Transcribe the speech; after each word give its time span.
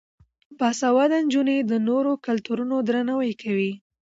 باسواده 0.59 1.17
نجونې 1.25 1.57
د 1.61 1.73
نورو 1.87 2.11
کلتورونو 2.25 2.75
درناوی 2.87 3.33
کوي. 3.41 3.71